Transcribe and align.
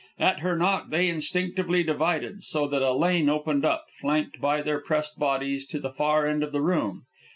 At 0.17 0.39
her 0.39 0.57
knock 0.57 0.89
they 0.89 1.07
instinctively 1.09 1.83
divided, 1.83 2.41
so 2.41 2.65
that 2.69 2.81
a 2.81 2.91
lane 2.91 3.29
opened 3.29 3.63
up, 3.63 3.85
flanked 3.99 4.41
by 4.41 4.63
their 4.63 4.79
pressed 4.79 5.19
bodies, 5.19 5.63
to 5.67 5.79
the 5.79 5.91
far 5.93 6.25
end 6.25 6.41
of 6.41 6.51
the 6.53 6.61
room. 6.63 7.03